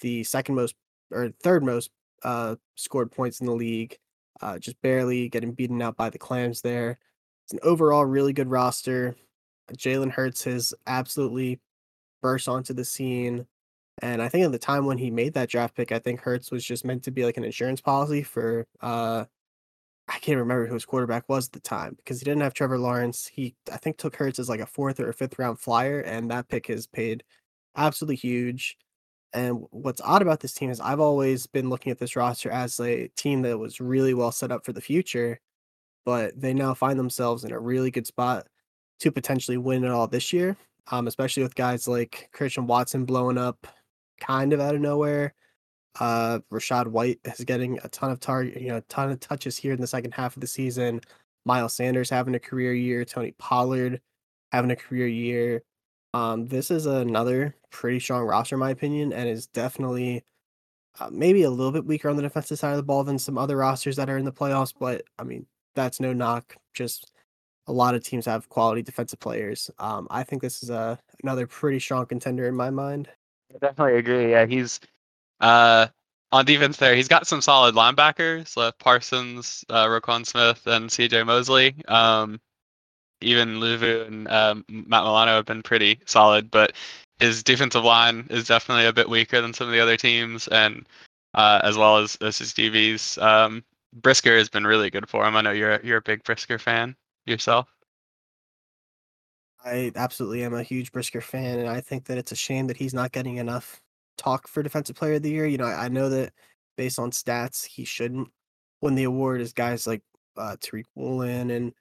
[0.00, 0.74] the second most
[1.10, 1.90] or third most
[2.26, 3.96] uh, scored points in the league,
[4.42, 6.98] uh, just barely getting beaten out by the Clams there.
[7.44, 9.14] It's an overall really good roster.
[9.72, 11.60] Jalen Hurts has absolutely
[12.22, 13.46] burst onto the scene.
[14.02, 16.50] And I think at the time when he made that draft pick, I think Hurts
[16.50, 19.24] was just meant to be like an insurance policy for uh
[20.08, 22.78] I can't remember who his quarterback was at the time because he didn't have Trevor
[22.78, 23.26] Lawrence.
[23.26, 26.30] He I think took Hurts as like a fourth or a fifth round flyer, and
[26.30, 27.24] that pick has paid
[27.76, 28.76] absolutely huge.
[29.36, 32.80] And what's odd about this team is I've always been looking at this roster as
[32.80, 35.38] a team that was really well set up for the future,
[36.06, 38.46] but they now find themselves in a really good spot
[39.00, 40.56] to potentially win it all this year.
[40.90, 43.66] Um, especially with guys like Christian Watson blowing up
[44.18, 45.34] kind of out of nowhere.
[46.00, 49.58] Uh, Rachaad White is getting a ton of target, you know, a ton of touches
[49.58, 51.02] here in the second half of the season.
[51.44, 53.04] Miles Sanders having a career year.
[53.04, 54.00] Tony Pollard
[54.50, 55.62] having a career year.
[56.16, 60.24] Um, this is another pretty strong roster, in my opinion, and is definitely
[60.98, 63.36] uh, maybe a little bit weaker on the defensive side of the ball than some
[63.36, 64.72] other rosters that are in the playoffs.
[64.78, 66.56] But I mean, that's no knock.
[66.72, 67.12] Just
[67.66, 69.70] a lot of teams have quality defensive players.
[69.78, 73.08] Um, I think this is a another pretty strong contender in my mind.
[73.54, 74.30] I definitely agree.
[74.30, 74.80] Yeah, he's
[75.40, 75.88] uh
[76.32, 76.96] on defense there.
[76.96, 81.24] He's got some solid linebackers, uh, Parsons, uh, Roquan Smith, and C.J.
[81.24, 81.76] Mosley.
[81.86, 82.40] Um,
[83.20, 86.72] even Luvu and um, Matt Milano have been pretty solid, but
[87.18, 90.86] his defensive line is definitely a bit weaker than some of the other teams, and
[91.34, 93.20] uh, as well as, as his DBs.
[93.22, 95.36] Um, Brisker has been really good for him.
[95.36, 97.68] I know you're you're a big Brisker fan yourself.
[99.64, 102.76] I absolutely am a huge Brisker fan, and I think that it's a shame that
[102.76, 103.80] he's not getting enough
[104.18, 105.46] talk for Defensive Player of the Year.
[105.46, 106.32] You know, I, I know that
[106.76, 108.28] based on stats, he shouldn't
[108.82, 110.02] win the award as guys like
[110.36, 111.72] uh, Tariq Woolen and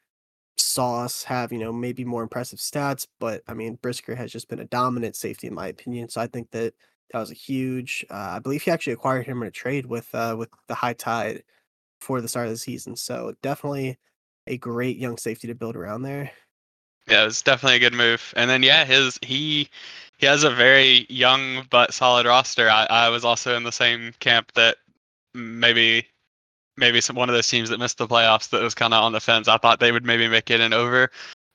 [0.57, 3.07] Sauce have, you know, maybe more impressive stats.
[3.19, 6.09] But I mean, Brisker has just been a dominant safety, in my opinion.
[6.09, 6.73] So I think that
[7.11, 8.05] that was a huge.
[8.09, 10.93] Uh, I believe he actually acquired him in a trade with uh, with the High
[10.93, 11.43] Tide
[11.99, 12.95] before the start of the season.
[12.95, 13.97] So definitely
[14.47, 16.31] a great young safety to build around there.
[17.07, 18.33] Yeah, it was definitely a good move.
[18.35, 19.69] And then yeah, his he
[20.17, 22.69] he has a very young but solid roster.
[22.69, 24.77] I, I was also in the same camp that
[25.33, 26.07] maybe
[26.77, 29.11] maybe some one of those teams that missed the playoffs that was kind of on
[29.11, 29.47] the fence.
[29.47, 31.09] I thought they would maybe make it in over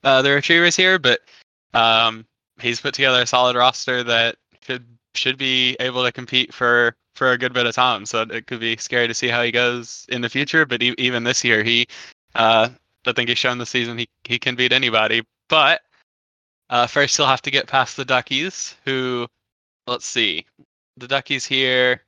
[0.04, 1.20] uh, the Retrievers here, but
[1.74, 2.26] um,
[2.60, 7.32] he's put together a solid roster that should should be able to compete for for
[7.32, 8.06] a good bit of time.
[8.06, 10.64] So it could be scary to see how he goes in the future.
[10.64, 11.86] But e- even this year, he
[12.34, 12.68] uh,
[13.06, 15.22] I think he's shown this season he he can beat anybody.
[15.48, 15.82] But
[16.70, 19.26] uh, first, he'll have to get past the Duckies, who
[19.86, 20.46] let's see,
[20.96, 22.04] the Duckies here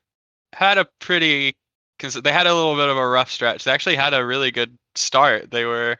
[0.52, 1.56] had a pretty
[2.02, 3.62] because they had a little bit of a rough stretch.
[3.62, 5.52] They actually had a really good start.
[5.52, 5.96] They were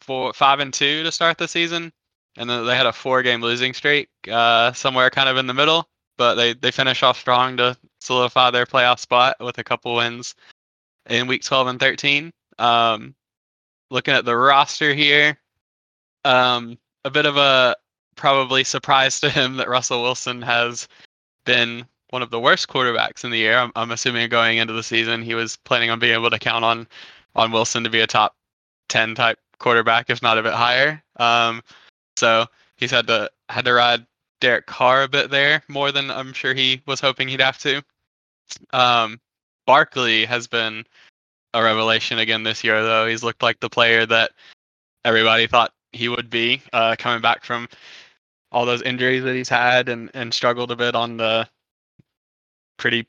[0.00, 1.92] four, five and two to start the season,
[2.36, 5.88] and then they had a four-game losing streak uh, somewhere kind of in the middle.
[6.18, 10.34] But they they finished off strong to solidify their playoff spot with a couple wins
[11.08, 12.32] in week 12 and 13.
[12.58, 13.14] Um,
[13.90, 15.38] looking at the roster here,
[16.24, 17.76] um, a bit of a
[18.16, 20.88] probably surprise to him that Russell Wilson has
[21.46, 23.56] been one of the worst quarterbacks in the year.
[23.56, 26.64] I'm, I'm assuming going into the season, he was planning on being able to count
[26.64, 26.86] on
[27.34, 28.36] on Wilson to be a top
[28.90, 31.02] 10 type quarterback, if not a bit higher.
[31.16, 31.62] Um,
[32.18, 32.46] so
[32.76, 34.06] he's had to had to ride
[34.42, 37.82] Derek Carr a bit there, more than I'm sure he was hoping he'd have to.
[38.74, 39.18] Um,
[39.66, 40.84] Barkley has been
[41.54, 43.06] a revelation again this year, though.
[43.06, 44.32] He's looked like the player that
[45.04, 47.68] everybody thought he would be, uh, coming back from
[48.50, 51.48] all those injuries that he's had and, and struggled a bit on the
[52.82, 53.06] pretty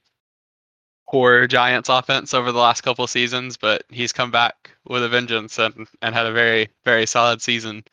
[1.09, 5.57] poor Giants offense over the last couple seasons, but he's come back with a vengeance
[5.57, 7.83] and, and had a very, very solid season.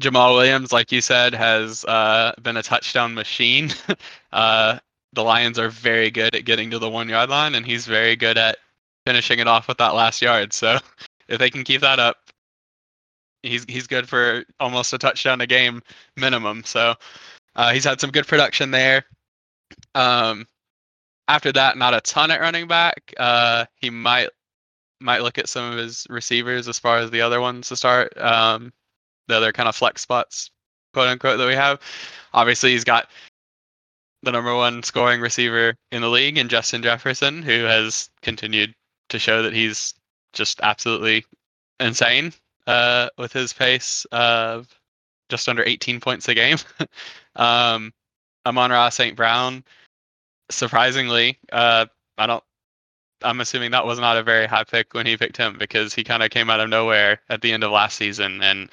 [0.00, 3.70] Jamaal Williams, like you said, has uh, been a touchdown machine.
[4.32, 4.78] uh,
[5.14, 8.16] the Lions are very good at getting to the one yard line, and he's very
[8.16, 8.58] good at
[9.06, 10.52] finishing it off with that last yard.
[10.52, 10.78] So
[11.28, 12.16] if they can keep that up,
[13.42, 15.80] he's he's good for almost a touchdown a game
[16.16, 16.64] minimum.
[16.64, 16.94] So
[17.56, 19.04] uh, he's had some good production there.
[19.94, 20.46] Um,
[21.28, 23.14] after that, not a ton at running back.
[23.16, 24.28] Uh, he might
[25.00, 28.16] might look at some of his receivers as far as the other ones to start.
[28.18, 28.72] Um,
[29.28, 30.50] the other kind of flex spots,
[30.92, 31.80] quote unquote, that we have.
[32.32, 33.08] Obviously, he's got
[34.22, 38.74] the number one scoring receiver in the league in Justin Jefferson, who has continued
[39.10, 39.94] to show that he's
[40.32, 41.24] just absolutely
[41.80, 42.32] insane
[42.66, 44.68] uh, with his pace of
[45.28, 46.58] just under 18 points a game.
[47.36, 47.92] um,
[48.46, 49.16] Amon-Ra St.
[49.16, 49.64] Brown
[50.50, 51.86] surprisingly, uh,
[52.18, 52.44] I don't.
[53.22, 56.04] I'm assuming that was not a very high pick when he picked him because he
[56.04, 58.68] kind of came out of nowhere at the end of last season and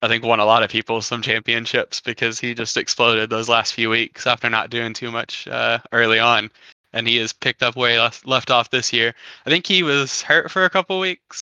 [0.00, 3.74] I think won a lot of people some championships because he just exploded those last
[3.74, 6.50] few weeks after not doing too much uh, early on,
[6.92, 9.14] and he has picked up way left, left off this year.
[9.44, 11.42] I think he was hurt for a couple weeks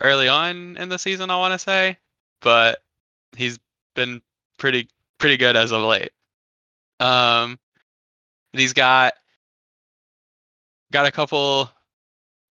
[0.00, 1.30] early on in the season.
[1.30, 1.98] I want to say,
[2.40, 2.82] but
[3.36, 3.58] he's
[3.94, 4.22] been
[4.58, 6.12] pretty pretty good as of late.
[7.00, 7.58] Um,
[8.52, 9.14] he's got
[10.92, 11.70] got a couple.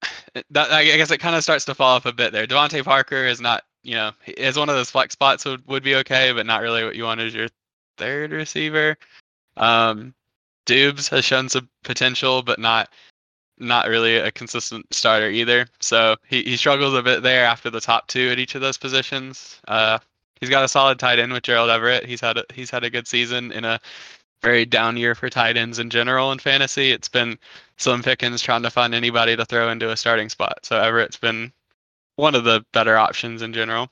[0.51, 2.47] That I guess it kind of starts to fall off a bit there.
[2.47, 5.95] DeVante Parker is not, you know, is one of those flex spots would would be
[5.95, 7.49] okay, but not really what you want as your
[7.97, 8.99] third receiver.
[9.57, 10.15] Um,
[10.67, 12.91] Doubs has shown some potential, but not
[13.59, 15.67] not really a consistent starter either.
[15.81, 18.77] So he, he struggles a bit there after the top two at each of those
[18.77, 19.61] positions.
[19.69, 19.99] Uh,
[20.41, 22.05] he's got a solid tight end with Gerald Everett.
[22.05, 23.81] He's had a, he's had a good season in a
[24.47, 26.93] very down year for tight ends in general in fantasy.
[26.93, 27.37] It's been
[27.79, 30.61] Slim Pickens trying to find anybody to throw into a starting spot.
[30.63, 31.53] So Everett's been
[32.15, 33.91] one of the better options in general.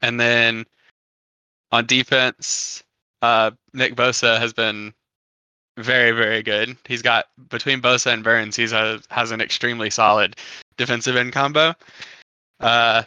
[0.00, 0.64] And then
[1.72, 2.84] on defense,
[3.20, 4.94] uh, Nick Bosa has been
[5.76, 6.76] very, very good.
[6.86, 10.36] He's got between Bosa and Burns, he's a, has an extremely solid
[10.76, 11.74] defensive end combo.
[12.60, 13.02] Uh,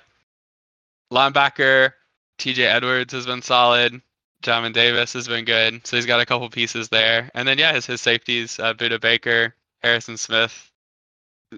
[1.13, 1.93] linebacker
[2.39, 4.01] TJ Edwards has been solid.
[4.43, 7.31] Jamin Davis has been good, so he's got a couple pieces there.
[7.33, 10.71] And then yeah, his his safeties, uh, Budda Baker, Harrison Smith,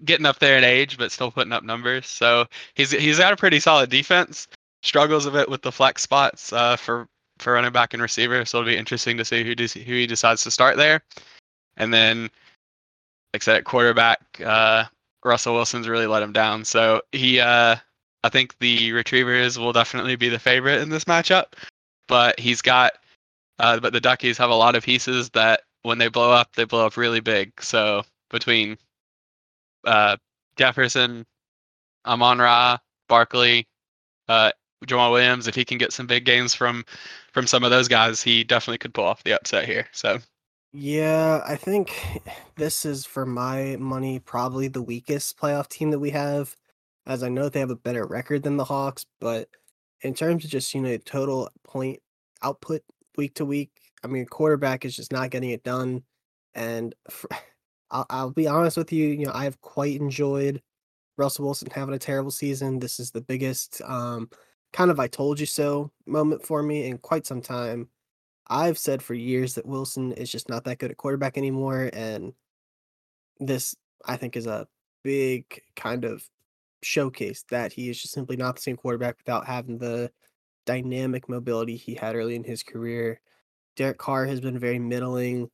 [0.05, 2.07] getting up there in age, but still putting up numbers.
[2.07, 4.47] So he's he's got a pretty solid defense.
[4.81, 7.07] Struggles a bit with the flex spots uh, for
[7.39, 8.45] for running back and receiver.
[8.45, 11.01] So it'll be interesting to see who who he decides to start there.
[11.77, 12.23] And then,
[13.33, 14.85] like I said, at quarterback, uh,
[15.23, 16.65] Russell Wilson's really let him down.
[16.65, 17.75] So he, uh,
[18.23, 21.45] I think the Retrievers will definitely be the favorite in this matchup
[22.09, 22.93] but he's got
[23.59, 26.65] uh, but the Duckies have a lot of pieces that when they blow up, they
[26.65, 27.61] blow up really big.
[27.61, 28.77] So between
[29.85, 30.17] uh,
[30.57, 31.25] Jefferson,
[32.05, 33.67] Amon Ra, Barkley,
[34.27, 34.51] uh,
[34.85, 36.85] Jamaal Williams, if he can get some big games from
[37.33, 39.87] from some of those guys, he definitely could pull off the upset here.
[39.91, 40.19] So
[40.71, 42.21] yeah, I think
[42.55, 46.55] this is for my money probably the weakest playoff team that we have,
[47.05, 49.49] as I know they have a better record than the Hawks, but
[50.01, 51.99] in terms of just you know total point
[52.43, 52.81] output
[53.17, 53.71] week to week,
[54.03, 56.03] I mean quarterback is just not getting it done,
[56.53, 57.29] and for,
[57.91, 60.61] I'll, I'll be honest with you, you know I have quite enjoyed
[61.17, 62.79] Russell Wilson having a terrible season.
[62.79, 64.29] This is the biggest um,
[64.73, 67.89] kind of I told you so moment for me in quite some time.
[68.47, 72.33] I've said for years that Wilson is just not that good at quarterback anymore, and
[73.39, 74.67] this I think is a
[75.03, 76.27] big kind of
[76.81, 80.11] showcase that he is just simply not the same quarterback without having the
[80.65, 83.19] dynamic mobility he had early in his career.
[83.75, 85.49] Derek Carr has been very middling.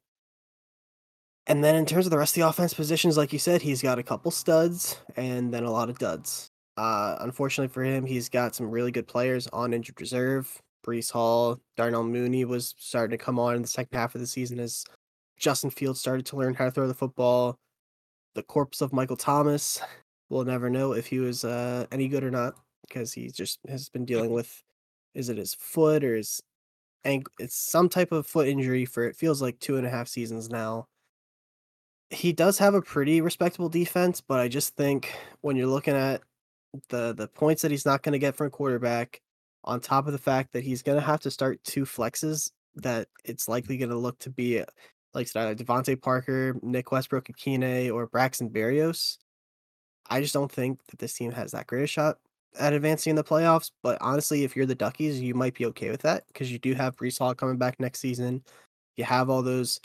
[1.47, 3.81] And then in terms of the rest of the offense positions, like you said, he's
[3.81, 6.49] got a couple studs and then a lot of duds.
[6.75, 10.61] Uh, unfortunately for him, he's got some really good players on injured reserve.
[10.85, 14.27] Breece Hall, Darnell Mooney was starting to come on in the second half of the
[14.27, 14.85] season as
[15.37, 17.57] Justin Fields started to learn how to throw the football.
[18.35, 19.79] The corpse of Michael Thomas,
[20.29, 22.55] we'll never know if he was uh, any good or not
[22.87, 24.63] because he just has been dealing with
[25.13, 26.41] is it his foot or his
[27.03, 27.31] ankle?
[27.39, 30.49] It's some type of foot injury for it feels like two and a half seasons
[30.49, 30.87] now.
[32.09, 36.21] He does have a pretty respectable defense, but I just think when you're looking at
[36.89, 39.21] the the points that he's not going to get from a quarterback,
[39.63, 43.07] on top of the fact that he's going to have to start two flexes, that
[43.23, 44.63] it's likely going to look to be
[45.13, 49.17] like either DeVante Parker, Nick Westbrook Ikhine, or Braxton Berrios.
[50.09, 52.17] I just don't think that this team has that great a shot
[52.59, 53.71] at advancing in the playoffs.
[53.83, 56.73] But honestly, if you're the Duckies, you might be okay with that because you do
[56.73, 58.43] have Breece Hall coming back next season.
[58.97, 59.79] You have all those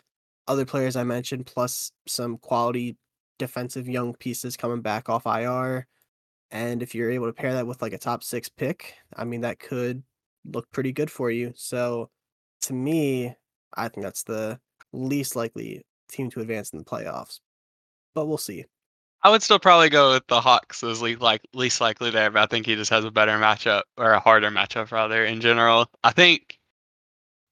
[0.46, 2.96] other players I mentioned, plus some quality
[3.38, 5.86] defensive young pieces coming back off IR.
[6.50, 9.40] And if you're able to pair that with like a top six pick, I mean,
[9.42, 10.02] that could
[10.44, 11.52] look pretty good for you.
[11.54, 12.10] So
[12.62, 13.34] to me,
[13.74, 14.58] I think that's the
[14.92, 17.40] least likely team to advance in the playoffs.
[18.14, 18.64] But we'll see.
[19.22, 22.42] I would still probably go with the Hawks as least like least likely there, but
[22.42, 25.90] I think he just has a better matchup or a harder matchup rather in general.
[26.02, 26.58] I think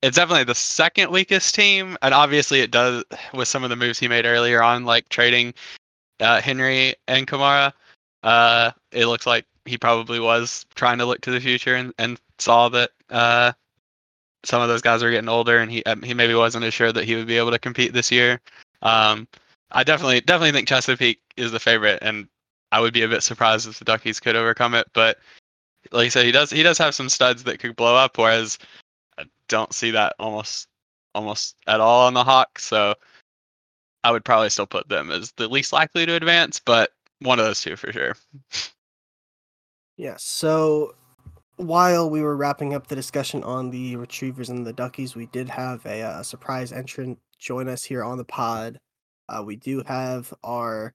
[0.02, 3.04] it's definitely the second weakest team, and obviously it does
[3.34, 5.52] with some of the moves he made earlier on, like trading
[6.20, 7.72] uh, Henry and Kamara.
[8.22, 12.18] Uh, it looks like he probably was trying to look to the future and, and
[12.38, 13.52] saw that uh,
[14.44, 16.92] some of those guys are getting older, and he um, he maybe wasn't as sure
[16.92, 18.40] that he would be able to compete this year.
[18.82, 19.28] Um,
[19.70, 22.28] I definitely definitely think Chesapeake is the favorite, and
[22.72, 24.88] I would be a bit surprised if the Duckies could overcome it.
[24.92, 25.18] But
[25.92, 28.58] like I said, he does he does have some studs that could blow up, whereas
[29.18, 30.68] I don't see that almost
[31.14, 32.64] almost at all on the Hawks.
[32.64, 32.94] So
[34.04, 37.44] I would probably still put them as the least likely to advance, but one of
[37.44, 38.16] those two for sure.
[39.98, 40.14] Yeah.
[40.16, 40.94] So
[41.56, 45.48] while we were wrapping up the discussion on the retrievers and the duckies, we did
[45.48, 48.78] have a, uh, surprise entrant join us here on the pod.
[49.28, 50.94] Uh, we do have our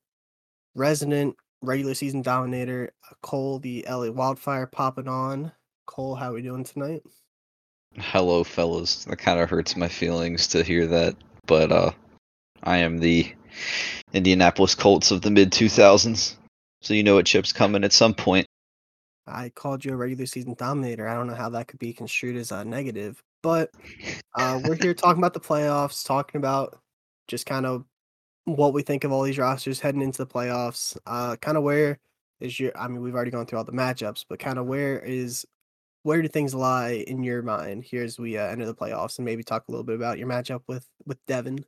[0.75, 5.51] resident regular season dominator, uh, Cole, the LA Wildfire, popping on.
[5.85, 7.03] Cole, how are we doing tonight?
[7.97, 9.05] Hello, fellas.
[9.05, 11.15] That kind of hurts my feelings to hear that,
[11.45, 11.91] but uh,
[12.63, 13.31] I am the
[14.13, 16.35] Indianapolis Colts of the mid 2000s,
[16.81, 18.47] so you know what chip's coming at some point.
[19.27, 21.07] I called you a regular season dominator.
[21.07, 23.71] I don't know how that could be construed as a negative, but
[24.35, 26.79] uh, we're here talking about the playoffs, talking about
[27.27, 27.85] just kind of
[28.45, 30.97] what we think of all these rosters heading into the playoffs.
[31.05, 31.99] Uh, kind of where
[32.39, 32.77] is your?
[32.77, 35.45] I mean, we've already gone through all the matchups, but kind of where is
[36.03, 39.25] where do things lie in your mind here as we uh, enter the playoffs, and
[39.25, 41.65] maybe talk a little bit about your matchup with with Devin.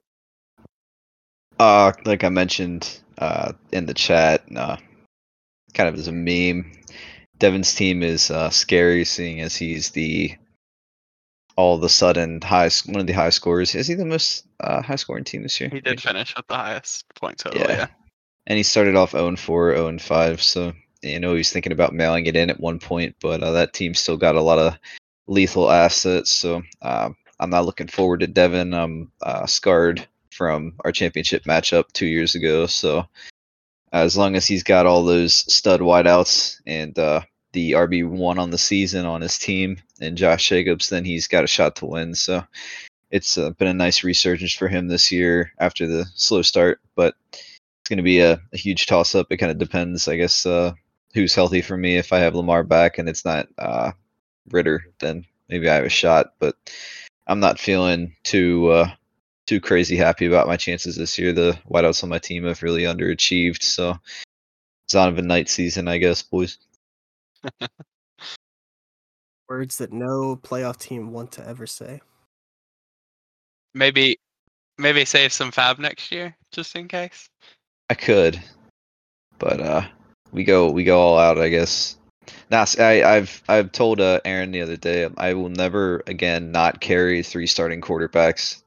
[1.59, 4.75] Uh, like I mentioned uh, in the chat, uh,
[5.73, 6.69] kind of as a meme,
[7.39, 10.35] Devin's team is uh, scary, seeing as he's the
[11.56, 13.76] all of a sudden high one of the high scorers.
[13.76, 15.70] Is he the most uh, high scoring team this year?
[15.70, 17.62] He did finish with the highest point total.
[17.62, 17.72] Yeah.
[17.72, 17.88] yeah.
[18.48, 20.41] And he started off 0 4, 0 5.
[20.41, 23.74] So, you know, he's thinking about mailing it in at one point, but uh, that
[23.74, 24.78] team still got a lot of
[25.28, 26.32] lethal assets.
[26.32, 28.74] So uh, I'm not looking forward to Devin.
[28.74, 32.65] I'm uh, scarred from our championship matchup two years ago.
[32.65, 33.08] So
[33.91, 37.22] as long as he's got all those stud wideouts and uh,
[37.56, 41.46] the RB one on the season on his team and Josh Jacobs, then he's got
[41.46, 42.13] a shot to win.
[42.13, 42.44] So
[43.12, 47.15] it's uh, been a nice resurgence for him this year after the slow start, but
[47.32, 49.28] it's going to be a, a huge toss up.
[49.30, 50.74] It kind of depends, I guess, uh,
[51.13, 51.96] who's healthy for me.
[51.96, 53.94] If I have Lamar back and it's not uh,
[54.52, 56.34] Ridder, then maybe I have a shot.
[56.39, 56.56] But
[57.26, 58.89] I'm not feeling too uh,
[59.47, 61.32] too crazy happy about my chances this year.
[61.32, 63.97] The wideouts on my team have really underachieved, so
[64.84, 66.58] it's on of a night season, I guess, boys.
[69.50, 72.02] Words that no playoff team want to ever say.
[73.74, 74.18] Maybe,
[74.78, 77.30] maybe save some fab next year, just in case.
[77.89, 78.41] I could,
[79.38, 79.84] but uh,
[80.32, 81.98] we go we go all out, I guess.
[82.50, 86.82] Now, I, I've I've told uh, Aaron the other day I will never again not
[86.82, 88.64] carry three starting quarterbacks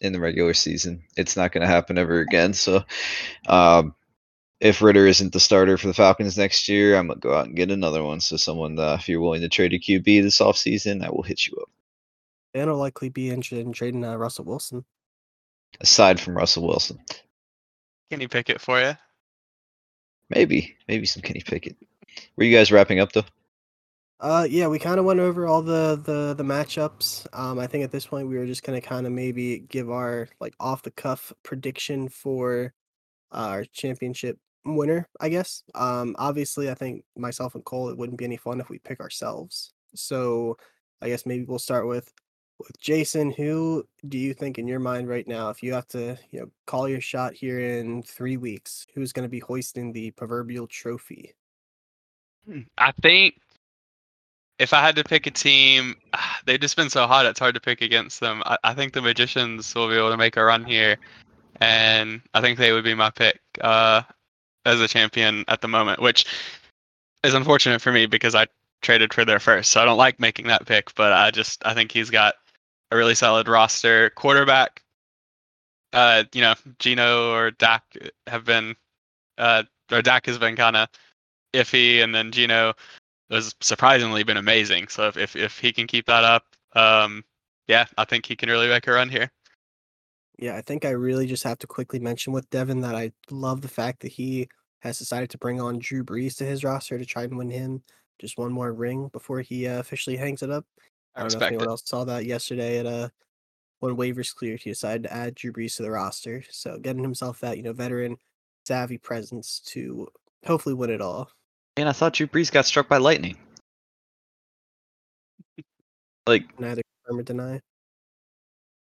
[0.00, 1.02] in the regular season.
[1.16, 2.52] It's not going to happen ever again.
[2.52, 2.82] So,
[3.48, 3.94] um,
[4.60, 7.56] if Ridder isn't the starter for the Falcons next year, I'm gonna go out and
[7.56, 8.20] get another one.
[8.20, 11.46] So, someone, uh, if you're willing to trade a QB this offseason, I will hit
[11.46, 11.70] you up.
[12.54, 14.84] And will likely be interested in trading uh, Russell Wilson.
[15.80, 16.98] Aside from Russell Wilson,
[18.10, 18.96] Kenny Pickett for you.
[20.30, 21.76] Maybe, maybe some Kenny Pickett.
[22.36, 23.24] Were you guys wrapping up though?
[24.18, 27.26] Uh, yeah, we kind of went over all the the the matchups.
[27.38, 30.28] Um, I think at this point we were just gonna kind of maybe give our
[30.40, 32.72] like off the cuff prediction for
[33.30, 34.38] our championship
[34.74, 35.62] winner, I guess.
[35.74, 39.00] Um, obviously, I think myself and Cole, it wouldn't be any fun if we pick
[39.00, 39.72] ourselves.
[39.94, 40.56] So,
[41.00, 42.12] I guess maybe we'll start with
[42.58, 43.30] with Jason.
[43.30, 46.46] Who do you think in your mind right now, if you have to, you know,
[46.66, 51.34] call your shot here in three weeks, who's going to be hoisting the proverbial trophy?
[52.78, 53.34] I think
[54.58, 55.96] if I had to pick a team,
[56.46, 57.26] they've just been so hot.
[57.26, 58.42] It's hard to pick against them.
[58.46, 60.96] I, I think the Magicians will be able to make a run here,
[61.60, 64.02] and I think they would be my pick uh,
[64.66, 66.26] as a champion at the moment, which
[67.24, 68.46] is unfortunate for me because I
[68.82, 70.94] traded for their first, so I don't like making that pick.
[70.94, 72.34] But I just I think he's got
[72.90, 74.10] a really solid roster.
[74.10, 74.82] Quarterback,
[75.92, 77.84] uh, you know, Gino or Dak
[78.26, 78.76] have been,
[79.38, 80.88] uh, or Dak has been kind of
[81.54, 82.74] iffy, and then Gino
[83.30, 84.88] has surprisingly been amazing.
[84.88, 86.44] So if, if, if he can keep that up,
[86.74, 87.24] um,
[87.66, 89.30] yeah, I think he can really make a run here.
[90.38, 93.62] Yeah, I think I really just have to quickly mention with Devin that I love
[93.62, 94.48] the fact that he
[94.80, 97.82] has decided to bring on Drew Brees to his roster to try and win him
[98.18, 100.66] just one more ring before he uh, officially hangs it up.
[101.14, 101.70] I don't know if anyone it.
[101.70, 103.08] else saw that yesterday at uh
[103.80, 106.42] when waivers cleared, he decided to add Drew Brees to the roster.
[106.50, 108.16] So getting himself that, you know, veteran
[108.66, 110.08] savvy presence to
[110.46, 111.30] hopefully win it all.
[111.76, 113.36] And I thought Drew Brees got struck by lightning.
[116.26, 117.60] like neither confirm or deny.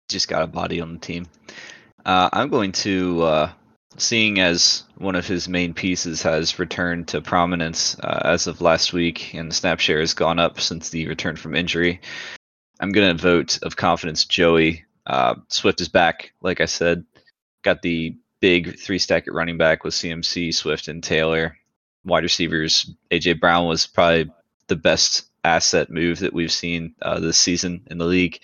[0.08, 1.26] Just got a body on the team.
[2.04, 3.52] Uh, I'm going to, uh,
[3.98, 8.92] seeing as one of his main pieces has returned to prominence uh, as of last
[8.92, 12.00] week, and the snap share has gone up since the return from injury.
[12.78, 14.84] I'm going to vote of confidence Joey.
[15.06, 17.04] Uh, Swift is back, like I said.
[17.62, 21.56] Got the big three stack at running back with CMC, Swift, and Taylor
[22.06, 24.30] wide receivers, AJ Brown was probably
[24.68, 28.40] the best asset move that we've seen uh, this season in the league.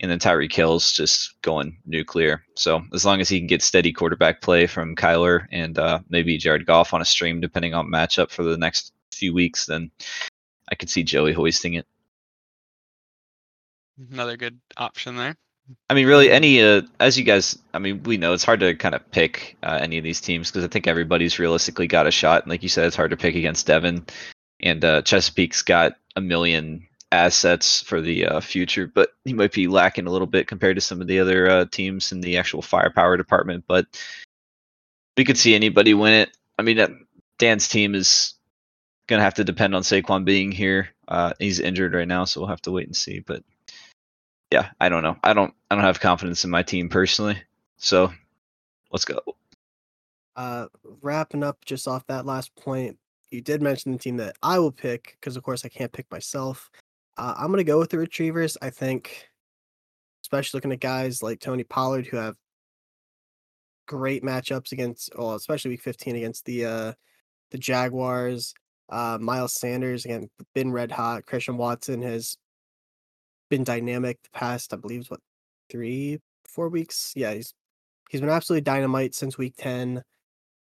[0.00, 2.44] And then Tyreek Hill's just going nuclear.
[2.56, 6.36] So as long as he can get steady quarterback play from Kyler and uh, maybe
[6.36, 9.90] Jared Goff on a stream, depending on matchup for the next few weeks, then
[10.68, 11.86] I could see Joey hoisting it.
[14.10, 15.36] Another good option there.
[15.88, 18.74] I mean, really, any uh, as you guys, I mean, we know it's hard to
[18.74, 22.10] kind of pick uh, any of these teams because I think everybody's realistically got a
[22.10, 22.42] shot.
[22.42, 24.04] And like you said, it's hard to pick against Devin,
[24.60, 29.68] and uh, Chesapeake's got a million assets for the uh, future, but he might be
[29.68, 32.62] lacking a little bit compared to some of the other uh, teams in the actual
[32.62, 33.64] firepower department.
[33.66, 33.86] But
[35.16, 36.36] we could see anybody win it.
[36.58, 37.06] I mean,
[37.38, 38.34] Dan's team is
[39.06, 40.88] gonna have to depend on Saquon being here.
[41.06, 43.20] Uh, he's injured right now, so we'll have to wait and see.
[43.20, 43.42] But
[44.50, 45.16] yeah, I don't know.
[45.22, 47.40] I don't I don't have confidence in my team personally.
[47.76, 48.12] So
[48.90, 49.20] let's go.
[50.36, 50.66] Uh,
[51.02, 52.98] wrapping up just off that last point,
[53.30, 56.10] you did mention the team that I will pick because, of course, I can't pick
[56.10, 56.70] myself.
[57.16, 58.56] Uh, I'm gonna go with the Retrievers.
[58.60, 59.28] I think,
[60.22, 62.36] especially looking at guys like Tony Pollard who have
[63.86, 66.92] great matchups against, well, especially Week 15 against the uh,
[67.50, 68.54] the Jaguars.
[68.90, 71.24] Uh, Miles Sanders again, been red hot.
[71.26, 72.36] Christian Watson has
[73.48, 75.20] been dynamic the past, I believe, what
[75.70, 77.12] three, four weeks.
[77.16, 77.54] Yeah, he's
[78.10, 80.02] he's been absolutely dynamite since week ten.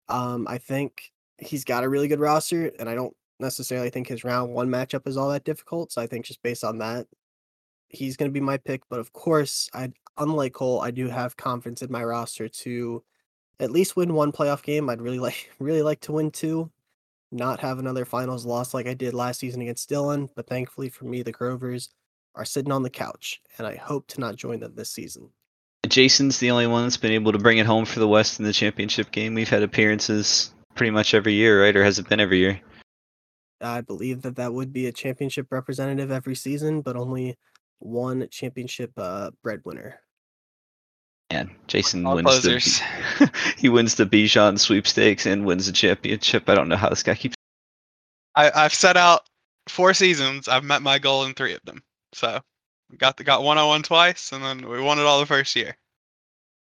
[0.09, 4.25] Um, I think he's got a really good roster, and I don't necessarily think his
[4.25, 5.93] round one matchup is all that difficult.
[5.93, 7.07] So I think just based on that,
[7.89, 8.83] he's going to be my pick.
[8.89, 13.03] But of course, I unlike Cole, I do have confidence in my roster to
[13.61, 14.89] at least win one playoff game.
[14.89, 16.71] I'd really like really like to win two,
[17.33, 20.29] not have another finals loss like I did last season against Dylan.
[20.35, 21.91] But thankfully for me, the Grovers
[22.35, 25.31] are sitting on the couch, and I hope to not join them this season.
[25.89, 28.45] Jason's the only one that's been able to bring it home for the West in
[28.45, 29.35] the championship game.
[29.35, 31.77] We've had appearances pretty much every year, right?
[31.77, 32.61] Or has it been every year?
[33.61, 37.37] I believe that that would be a championship representative every season, but only
[37.79, 40.01] one championship uh, breadwinner.
[41.31, 42.81] And Jason All wins closers.
[43.19, 46.49] the he wins the Bijan sweepstakes and wins the championship.
[46.49, 47.35] I don't know how this guy keeps.
[48.35, 49.23] I, I've set out
[49.69, 50.49] four seasons.
[50.49, 51.83] I've met my goal in three of them.
[52.13, 52.41] So
[52.99, 55.57] got the got one on one twice, and then we won it all the first
[55.57, 55.77] year.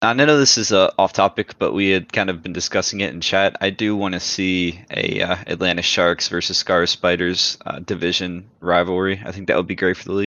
[0.05, 3.14] I know this is uh, off topic, but we had kind of been discussing it
[3.14, 3.57] in chat.
[3.61, 9.22] I do want to see a uh, Atlanta Sharks versus Scar Spiders uh, division rivalry.
[9.24, 10.26] I think that would be great for the league.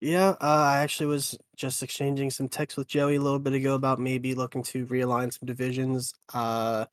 [0.00, 3.74] Yeah, uh, I actually was just exchanging some texts with Joey a little bit ago
[3.74, 6.14] about maybe looking to realign some divisions.
[6.32, 6.84] Uh,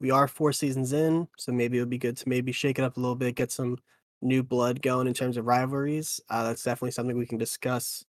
[0.00, 2.82] we are four seasons in, so maybe it would be good to maybe shake it
[2.82, 3.76] up a little bit, get some
[4.22, 6.18] new blood going in terms of rivalries.
[6.30, 8.06] Uh, that's definitely something we can discuss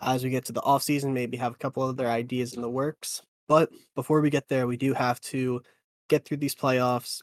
[0.00, 1.14] as we get to the off season.
[1.14, 3.22] Maybe have a couple other ideas in the works.
[3.48, 5.62] But before we get there, we do have to
[6.08, 7.20] get through these playoffs.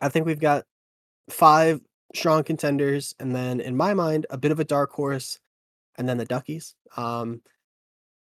[0.00, 0.64] I think we've got
[1.30, 1.80] five
[2.14, 5.38] strong contenders, and then in my mind, a bit of a dark horse,
[5.96, 6.74] and then the Duckies.
[6.96, 7.42] Um,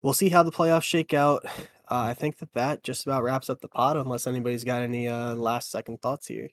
[0.02, 1.46] we'll see how the playoffs shake out.
[1.90, 5.08] Uh, I think that that just about wraps up the pod, unless anybody's got any
[5.08, 6.50] uh, last second thoughts here.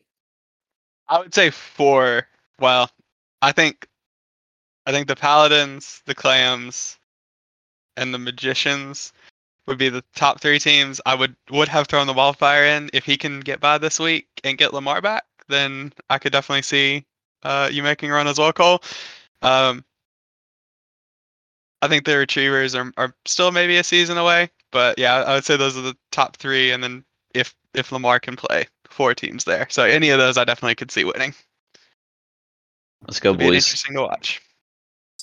[1.08, 2.26] I would say four.
[2.60, 2.90] Well,
[3.42, 3.88] I think,
[4.86, 6.98] I think the Paladins, the Clams,
[7.96, 9.12] and the Magicians
[9.66, 11.00] would be the top three teams.
[11.06, 14.28] I would would have thrown the Wildfire in if he can get by this week
[14.44, 15.24] and get Lamar back.
[15.48, 17.04] Then I could definitely see
[17.42, 18.82] uh, you making a run as well, Cole.
[19.42, 19.84] Um,
[21.82, 25.44] I think the Retrievers are are still maybe a season away, but yeah, I would
[25.44, 29.44] say those are the top three, and then if if Lamar can play, four teams
[29.44, 29.66] there.
[29.70, 31.34] So any of those, I definitely could see winning.
[33.06, 33.66] Let's go, It'd be boys.
[33.66, 34.40] interesting to watch.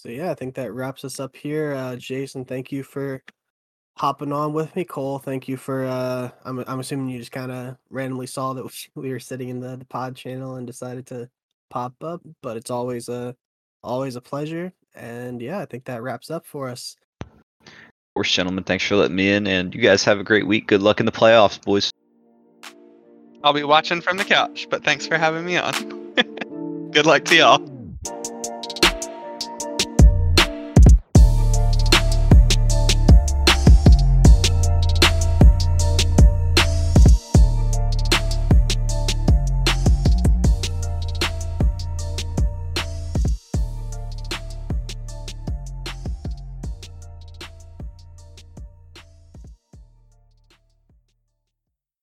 [0.02, 1.74] So yeah, I think that wraps us up here.
[1.74, 3.22] Uh, Jason, thank you for
[3.98, 4.84] hopping on with me.
[4.84, 5.86] Cole, thank you for.
[5.86, 9.60] Uh, I'm I'm assuming you just kind of randomly saw that we were sitting in
[9.60, 11.30] the, the pod channel and decided to
[11.70, 12.20] pop up.
[12.42, 13.36] But it's always a
[13.84, 14.74] always a pleasure.
[14.96, 16.96] And yeah, I think that wraps up for us.
[17.68, 20.66] Of course, gentlemen, thanks for letting me in, and you guys have a great week.
[20.66, 21.92] Good luck in the playoffs, boys.
[23.44, 25.74] I'll be watching from the couch, but thanks for having me on.
[26.92, 27.82] Good luck to y'all.